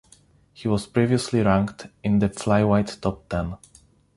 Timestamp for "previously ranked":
0.87-1.85